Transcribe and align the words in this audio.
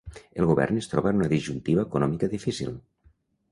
El 0.37 0.45
govern 0.51 0.79
es 0.83 0.87
troba 0.93 1.11
en 1.11 1.19
una 1.21 1.29
disjuntiva 1.35 1.85
econòmica 1.89 2.33
difícil. 2.35 2.75